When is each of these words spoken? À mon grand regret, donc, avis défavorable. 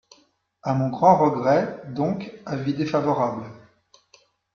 À 0.63 0.73
mon 0.73 0.89
grand 0.89 1.15
regret, 1.15 1.83
donc, 1.91 2.33
avis 2.47 2.73
défavorable. 2.73 3.43